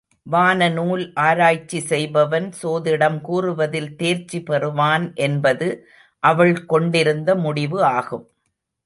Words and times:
வானநூல் 0.25 1.03
ஆராய்ச்சி 1.23 1.79
செய்பவன் 1.81 2.47
சோதிடம் 2.61 3.21
கூறுவதில் 3.21 3.91
தேர்ச்சி 3.95 4.39
பெறுவான் 4.43 5.05
என்பது 5.27 5.67
அவள் 6.23 6.65
கொண்டிருந்த 6.65 7.35
முடிவு 7.35 7.79
ஆகும். 7.91 8.25